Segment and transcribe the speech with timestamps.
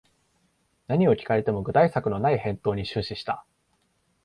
[0.87, 3.45] 何を聞かれても具体策のない返答に終始した